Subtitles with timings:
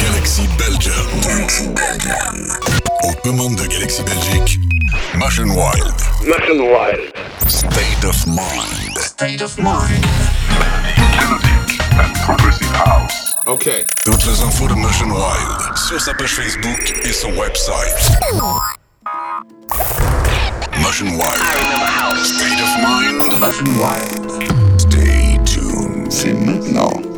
[0.00, 1.20] Galaxy Belgium.
[1.20, 2.48] Galaxy Belgium.
[3.02, 4.58] Aux commandes de Galaxy Belgique,
[5.16, 5.94] Machine Wild.
[6.22, 7.12] Mission wild.
[7.46, 8.96] State of Mind.
[8.96, 10.06] State of mind.
[11.18, 13.34] Melodic and progressive house.
[13.46, 13.84] Okay.
[14.06, 18.16] Toutes les infos de Machine Wild sur sa page Facebook et son website.
[20.80, 21.44] Machine Wild.
[22.24, 23.38] State of Mind.
[23.38, 24.23] Machine wild.
[26.74, 27.13] C'est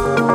[0.00, 0.29] Bye.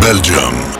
[0.00, 0.79] Belgium.